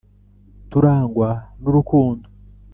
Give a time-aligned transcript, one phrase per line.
[0.69, 1.29] turangwa
[1.61, 2.25] n urukundo